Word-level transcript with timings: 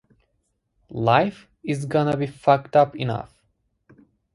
Life 0.89 1.47
is 1.61 1.85
gonna 1.85 2.17
be 2.17 2.25
fucked 2.25 2.75
up 2.75 2.95
enough. 2.95 3.43